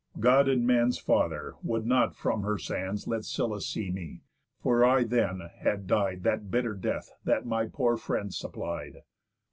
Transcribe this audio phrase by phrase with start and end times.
[0.19, 4.23] God and man's Father would not from her sands Let Scylla see me,
[4.59, 9.03] for I then had died That bitter death that my poor friends supplied.